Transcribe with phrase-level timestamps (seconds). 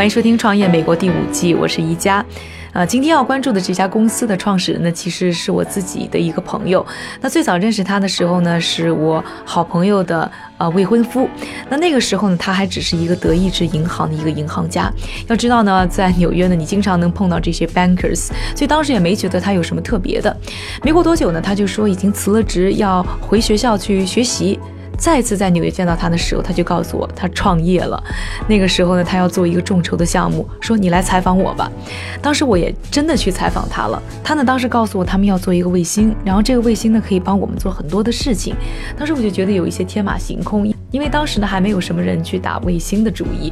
[0.00, 2.24] 欢迎收听《创业美国》第五季，我是宜佳。
[2.72, 6.86] 呃，今天要关注的这家公司的创始人呢，其实是我自己的一个朋友。
[7.20, 11.28] 那最早认识他的时候呢，是我好朋友的呃未婚夫。
[11.68, 14.90] 那那个时候呢，他还只是一个德意志银行的一个银行家。
[15.28, 20.34] 要知道呢，在纽约呢，你经常能碰到这些 bankers，所以当时也没觉得他有什么特别的。
[20.82, 24.58] 没过多久呢，他就说已经辞了职，要回学校去学习。
[25.00, 28.00] 再次在纽约见到他的时候，他就告诉我他创业了。
[28.46, 31.72] 那个时候呢，他要做一个众筹的项目，说你来采访我吧。
[32.20, 34.00] 当时我也真的去采访他了。
[34.22, 38.54] 他呢，当时告诉我他们要做一个卫星，然后这个卫星呢可以帮我们做很多的事情。
[38.96, 43.50] 当时我就觉得有一些天马行空，因为当时呢还没有什么人去打卫星的主意。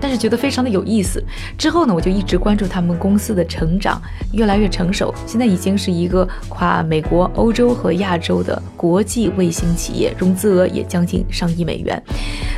[0.00, 1.22] 但是觉得非常的有意思，
[1.58, 4.00] 之后呢，我就一直关注他们公司的成长，
[4.32, 12.02] 越来越成熟，现在已经是一个跨美国、欧洲和亚洲的国际卫星企业，融资额也将近上亿美元。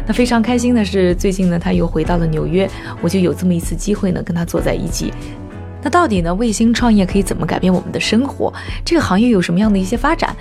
[0.07, 2.69] 那非常开心的是，最近呢，他又回到了纽约，
[3.01, 5.13] 我就有这么一次机会呢，跟他坐在一起。
[5.83, 8.53] 那到底呢，卫星创业可以怎么改变我们的生活？
[8.85, 10.35] 这个行业有什么样的一些发展？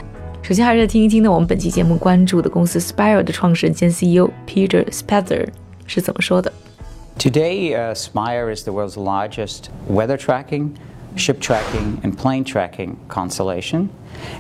[0.44, 5.48] 首先还是听一听呢，我们本期节目关注的公司 Spire 的创始人兼 CEO Peter Spatzer
[5.88, 6.52] 是怎么说的。
[7.18, 10.78] Today, uh, Spire is the world's largest weather tracking,
[11.16, 13.90] ship tracking, and plane tracking constellation,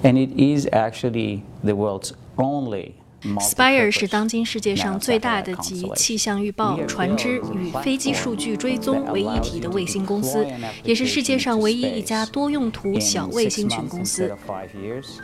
[0.03, 3.00] and it is actually the world's only
[3.39, 10.45] Spire 是当今世界上最大的集气象预报、船只与飞机数据追踪为一体的卫星公司，
[10.83, 14.35] 也是世界上唯一一家多用途小卫星群公司。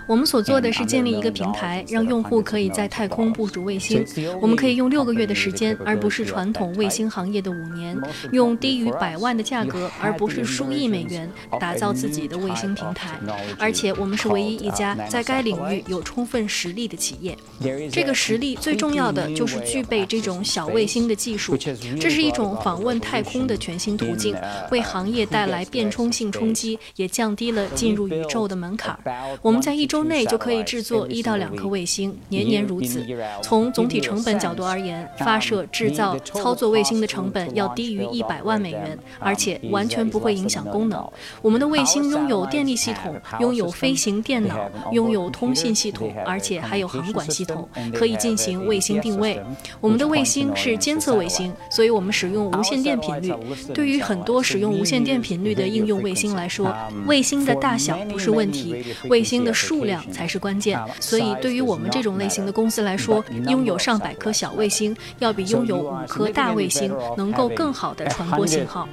[0.07, 4.05] 我们所做的是建立一个平台，让用户可以在太空部署卫星。
[4.39, 7.97] 我们可以用六个月的时间，而不是传统卫星行业的五年；
[8.31, 11.27] 用低于百万的价格，而不是数亿美元，
[11.59, 13.19] 打造自己的卫星平台。
[13.57, 17.35] 而且，我们是唯一一家在该领域有充分实力的企业。
[17.91, 21.55] 这个实力最重要的就是具备这种小卫星的技术，
[21.99, 24.35] 这是一种访问太空的全新途径，
[24.71, 28.97] 为行业带来变冲性冲击，也降低了进入宇宙的门槛。
[29.41, 33.05] 我们在一周内就可以制作一到两颗卫星，年年如此。
[33.41, 41.07] 从总体成本角度而言，发射、制造、操作卫星的成本要低于一百万美元，而且完全不会影响功能。
[41.41, 47.67] 我们的卫星拥有电力系统，拥有飞行电脑，拥有通信系统，而且还有航管系统。
[47.93, 49.41] 可以进行卫星定位。
[49.79, 53.33] 我们的卫星是监测卫星，所以我们使用无线电频率。
[53.73, 56.73] 对于很多使用无线电频率的应用卫星来说，
[57.05, 60.79] 卫星的大小不是问题，卫星的数量才是关键。
[60.99, 68.87] 所以，对于我们这种类型的公司来说，拥有上百颗小卫星，要比拥有五颗大卫星能够更好的传播信号。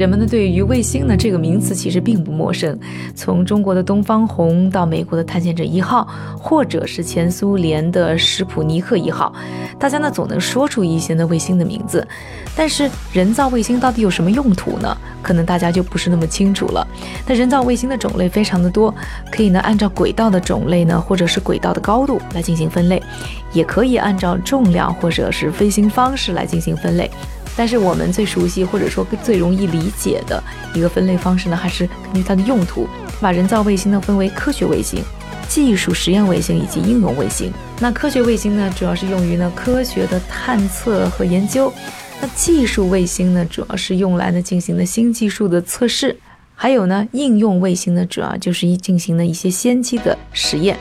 [0.00, 2.78] 人们呢对于卫星呢这个名词其实并不陌生，
[3.14, 9.30] 从中国的东方红到美国的探险者一号，或者是前苏联的史普尼克一号，
[9.78, 12.08] 大家呢总能说出一些呢卫星的名字。
[12.56, 14.96] 但是人造卫星到底有什么用途呢？
[15.20, 16.88] 可能大家就不是那么清楚了。
[17.26, 18.94] 那人造卫星的种类非常的多，
[19.30, 23.02] 可以呢按照轨道的种类呢，或者是轨道的高度来进行分类，
[23.52, 27.10] 也可以按照重量或者是飞行方式来进行分类。
[27.60, 32.88] 但是我们最熟悉或者说最容易理解的一个分类方式呢，还是根据它的用途，
[33.20, 35.04] 把人造卫星呢分为科学卫星、
[35.46, 37.52] 技术实验卫星以及应用卫星。
[37.78, 41.70] 那科学卫星呢，主要是用于呢科学的探测和研究；
[42.22, 46.16] 那技术卫星呢，主要是用来呢进行的新技术的测试；
[46.54, 50.78] 还有呢应用卫星呢，主要就是一进行的一些先期的实验。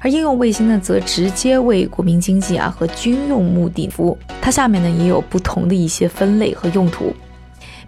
[0.00, 4.18] 而应用卫星呢，则直接为国民经济啊和军用目的服务。
[4.40, 7.14] 它下面呢也有不同的一些分类和用途，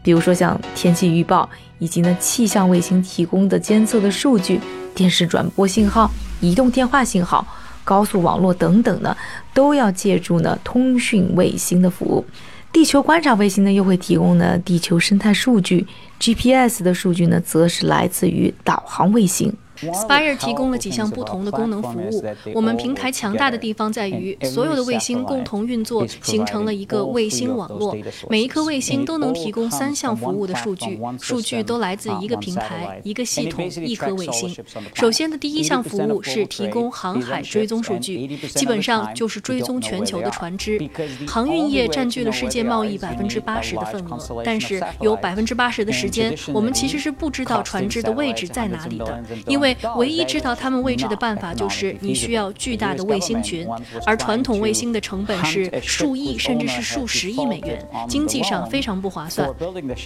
[0.03, 1.49] 比如说像天气预报，
[1.79, 4.61] 以及呢气象卫星提供的监测的数据、
[4.95, 6.11] 电视转播信号、
[6.43, 7.47] 移动电话信号、
[7.83, 9.17] 高速网络等等呢，
[9.55, 12.23] 都要借助呢通讯卫星的服务。
[12.71, 15.87] 地球观察卫星呢，又会提供呢地球生态数据
[16.21, 19.55] ；GPS 的数据呢，则是来自于导航卫星。
[19.91, 22.25] Spire 提供了几项不同的功能服务。
[22.55, 27.97] 我们平台强大的地方在于，所有的卫星共同运作，形成了一个卫星网络。
[28.29, 34.55] 每一颗卫星都能提供三项服务的数据，数据都来自一个平台、一个系统、一颗卫星。
[34.95, 40.79] 首先的第一项服务是提供航海追踪数据，基本上就是追踪全球的船只。
[41.27, 53.67] 航运业占据了世界贸易百分之八十的份额，但是有百分之八十的时间，我们其实是不知道船只的位置在哪里的，因为唯一知道它们位置的办法就是你需要巨大的卫星群，
[54.07, 59.49] 而传统卫星的成本是数亿甚至是数十亿美元，经济上非常不划算。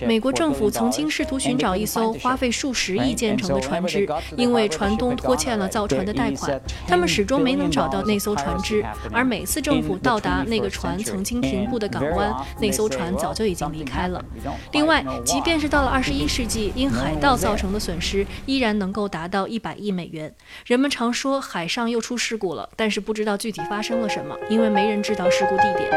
[0.07, 14.25] 美国政府曾经试图寻找一艘花费数十亿建成的船只，因为船东拖欠了造船的贷款，他们始终没能找到那艘船只，而每次政府到达那个船曾经停泊的港湾，那艘船早就已经离开了。
[14.73, 20.31] 另外，即便是到了二十一世纪，因海盗造成的损失依然能够达到一一百亿美元。
[20.67, 25.91] 人们常说海上又出事故了，但是不知道具体发生了什么，因为没人知道事故地点。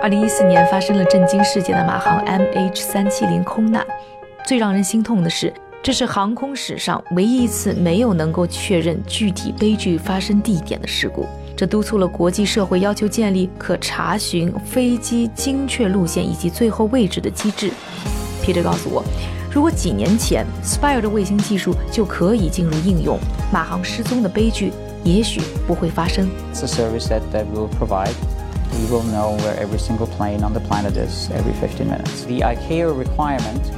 [0.00, 3.84] 二零一四年发生了震惊世界的马航 MH 三七零空难，
[4.46, 5.52] 最让人心痛的是，
[5.82, 11.26] 这是航空史上唯一一次没有能够确认具体悲剧发生地点的事故。
[11.56, 17.72] 这督促了国际社会要求建立可查询飞机精确路线以及最后位置的机制。
[18.42, 19.04] Peter 告诉我，
[19.51, 23.17] 如果几年前 Spire 的卫星技术就可以进入应用，
[23.51, 24.73] 马航失踪的悲剧
[25.03, 26.29] 也许不会发生。
[26.53, 28.13] It's a service that that will provide.
[28.71, 32.25] We will know where every single plane on the planet is every 15 minutes.
[32.27, 33.71] The ICAO requirement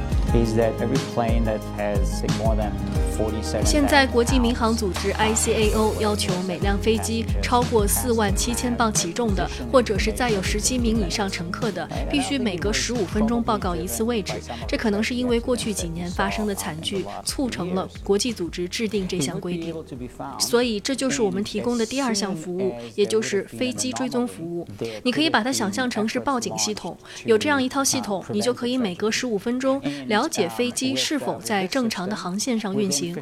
[3.63, 14.33] 现在，国际民航组织 ICAO 要求每辆飞机超过四万七千磅起重的，或者是载有十七名以上乘客的，必须每隔十五分钟报告一次位置。
[14.67, 19.75] 这可能是因为过去几年发生的惨剧，促成了国际组织制定这项规定。
[20.39, 24.67] 所以，这就是我们提供的第二项服务，也就是飞机追踪服务。
[25.03, 26.97] 你可以把它想象成是报警系统。
[27.25, 29.79] 有这样一套系统，你就可以每隔十五分钟
[30.23, 33.13] 了解飞机是否在正常的航线上运行。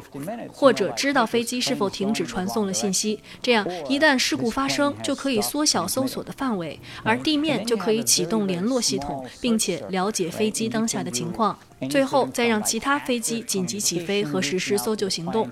[0.52, 11.58] 或者知道飞机是否停止传送了信息，这样一旦事故发生，就可以缩小搜索的范围，而地面就可以启动联络系统，并且了解飞机当下的情况。
[11.88, 15.48] 最后再让其他飞机紧急起飞和实施搜救行动，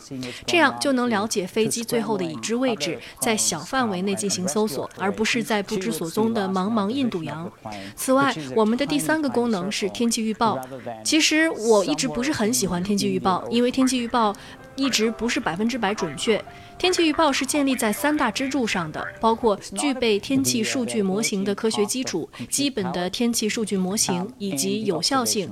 [0.46, 7.50] 这样就能了解飞机最后的已知位置，在小范围内进行搜索，而不是在不知所踪的茫茫印度洋。
[7.94, 10.58] 此外，我们的第三个功能是天气预报。
[11.04, 14.34] 其实我一直不是很喜欢天气预报，因为天气预报
[14.76, 16.42] 一直不是百分之百准确。
[16.78, 25.50] 天气预报是建立在三大支柱上的，包括具备天气数据模型的科学基础、基本的天气数据模型以及有效性。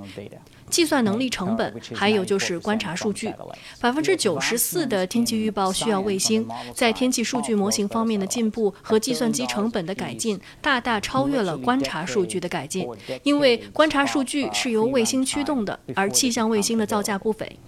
[0.71, 3.33] 计算能力成本，还有就是观察数据。
[3.81, 12.87] 百分之九十四的天气预报需要卫星，在天气数据模型方面的进步和计算机成本的改进，大大超越了观察数据的改进。
[13.23, 17.59] 因为观察数据是由卫星驱动的，而气象卫星的造价不菲。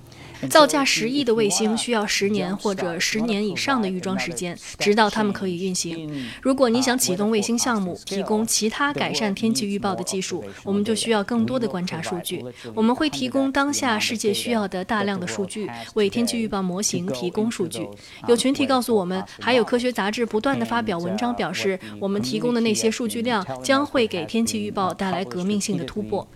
[0.48, 6.10] 造价十亿的卫星需要十年或者十年以上的预装时间，直到它们可以运行。
[6.40, 12.44] 如果你想启动卫星项目，提供其他改善天气预报的技术，我们就需要更多的观察数据。
[12.74, 17.86] 我们会提供当下世界需要的大量的数据，为天气预报模型提供数据。
[18.28, 26.26] 有群体告诉我们，还有科学杂志不断的发表文章，表示我们提供的那些数据量将会给天气预报带来革命性的突破。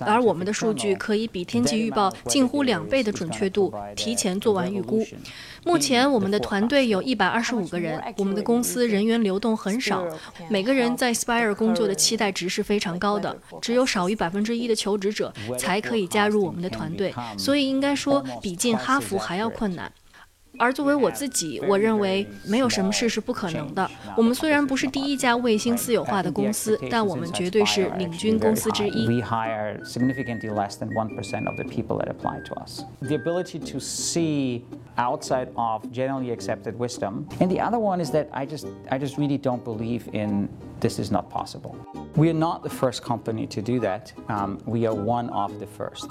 [0.00, 5.06] 而我们的数据可以比天气预报近乎两倍的准确度，提前做完预估。
[5.64, 10.06] 目前我们的团队有一百二十五个人，我们的公司人员流动很少，
[10.48, 19.92] 每个人在 Spire 工作的期待值是非常高的，只有少于百分之一的求职者才可以加入我们的团队，所以应该说比进哈佛还要困难。
[20.59, 23.89] 而作为我自己，我认为没有什么事是不可能的。
[24.15, 29.05] 我们虽然不是第一家卫星私有化的公司，但我们绝对是领军公司之一。
[29.05, 32.83] We hire significantly less than one percent of the people that apply to us.
[33.01, 34.61] The ability to see
[34.95, 39.17] outside of generally accepted wisdom, and the other one is that I just I just
[39.17, 40.47] really don't believe in
[40.79, 41.75] this is not possible.
[42.15, 44.13] We are not the first company to do that.
[44.29, 46.07] Um, we are one of the first.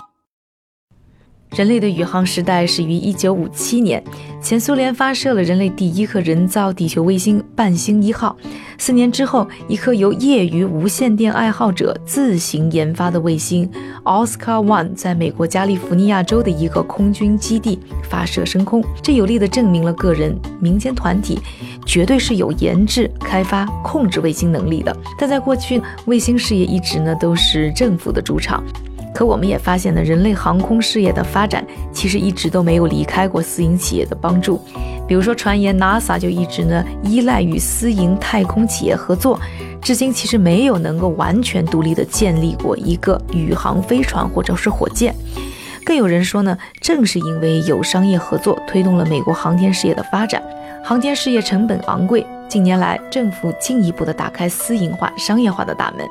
[1.56, 4.03] 人类的宇航时代始于1957年，
[4.39, 8.38] 前苏联发射了人类第一颗人造地球卫星“伴星一号”。
[8.77, 13.68] 四年之后，一颗由业余无线电爱好者自行研发的卫星
[14.03, 18.84] “Oscar One” 在美国加利福尼亚州的一个空军基地发射升空。
[19.01, 21.39] 这有力地证明了个人、民间团体
[21.84, 24.96] 绝对是有研制、开发、控制卫星能力的。
[25.18, 28.63] 但在过去，卫星事业一直呢都是政府的主场。
[29.19, 31.61] 可我们也发现呢，人类航空事业的发展
[31.91, 34.61] 其实一直都没有离开过私营企业的帮助。
[35.05, 39.38] 比如说，传言 NASA 就一直呢依赖与私营太空企业合作，
[39.81, 45.13] 至今其实没有能够完全独立的建立过一个宇航飞船或者是火箭。
[45.83, 50.41] 更有人说呢，正是因为有商业合作，推动了美国航天事业的发展。
[50.81, 56.10] 航天事业成本昂贵，近年来政府进一步的打开私营化、商业化的大门，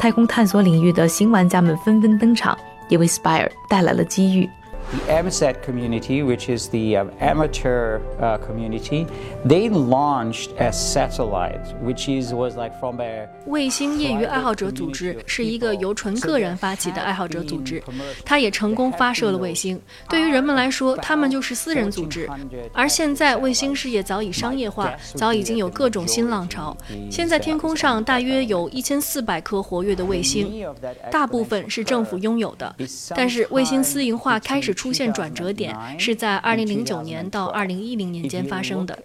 [0.00, 4.50] 太空探索领域的新玩家们纷纷登场，也为 Spire 带来了机遇。
[4.88, 9.04] The AMSAT community, which is the uh, amateur uh, community,
[9.44, 17.82] they launched a satellite, which is was like from a 卫星业余爱好者组织是一个由纯个人发起的爱好者组织，
[18.24, 19.80] 它也成功发射了卫星。
[20.08, 22.30] 对于人们来说，他们就是私人组织。
[22.72, 26.76] 而现在，卫星事业早已商业化，早已经有各种新浪潮。
[27.10, 30.64] 现在天空上大约有一千四百颗活跃的卫星，
[31.10, 32.72] 大部分是政府拥有的。
[33.16, 34.75] 但是，卫星私营化开始。
[34.76, 38.96] 出现转折点是在二零零九年到二零一零年间发生的。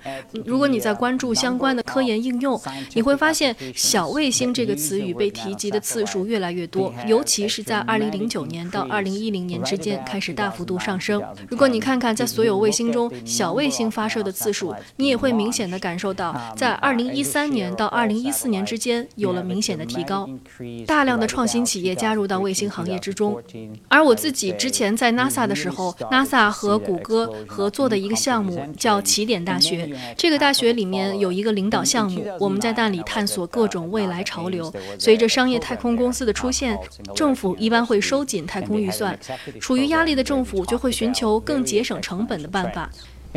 [0.46, 2.60] 如果你在关注相关的科研应用，
[2.94, 11.24] 你会发现“小卫星”这个词语被提及的次数越来越多，尤其是在二零零九年到二零一零年之间开始大幅度上升。
[11.48, 20.30] 如果你看看在所有卫星中小卫星发射的次数，你也会明显的感受到，在二零一三年到二零一四年之间有了明显的提高。
[20.86, 23.42] 大量的创新企业加入到卫星行业之中，
[23.88, 25.61] 而我自己之前在 NASA 的。
[25.62, 29.90] 时候，NASA 和谷歌合作的一个项目叫起点大学。
[30.18, 34.74] 这个大学里面有一个领导项目，我们在那里探索各种未来潮流。
[34.98, 36.78] 随着商业太空公司的出现，
[37.16, 39.18] 政府一般会收紧太空预算。
[39.60, 42.90] 处于压力的政府就会寻求更节省成本的办法。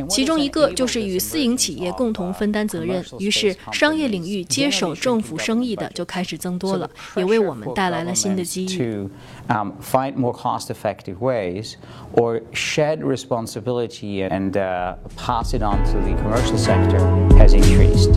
[0.08, 9.08] 其中一个就是与私营企业共同分担责任，于是商业领域接手政府生意的就开始增多了，也为我们带来了新的机遇。
[9.48, 11.74] Um, find more cost-effective ways,
[12.14, 16.98] or shed responsibility and uh, pass it on to the commercial sector
[17.38, 18.12] has increased.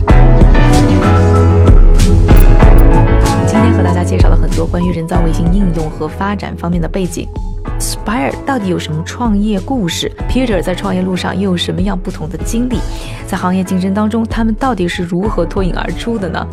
[3.46, 7.28] 今天和大家介绍了很多关于人造卫星应用和发展方面的背景。
[7.78, 12.78] Spire 到底有什么创业故事？Peter 在创业路上又有什么样不同的经历？
[13.26, 16.46] 在行业竞争当中，他们到底是如何脱颖而出的呢？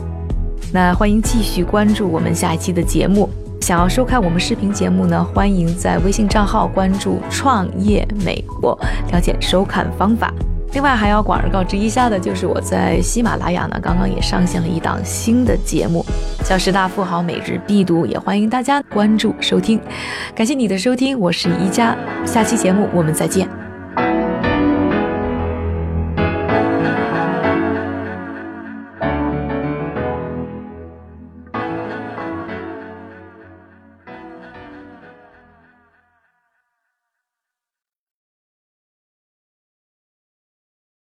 [0.71, 3.29] 那欢迎继续关注我们下一期的节目。
[3.61, 8.77] 想要收看我们视频节目呢，欢迎在微信账号关注“创业美国”，
[9.11, 10.31] 了解收看方法。
[10.75, 16.05] 另外还要广而告之一下的，就是我在喜马拉雅呢，刚刚也上线了一档新的节目，
[16.43, 19.79] 叫《十大富豪每日必读》，也欢迎大家关注收听。
[20.35, 23.64] 感谢你的收听，我是宜家，下期节目我们再见。